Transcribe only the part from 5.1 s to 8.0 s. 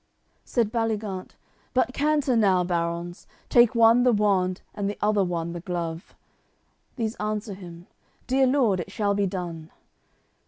one the glove!" These answer him: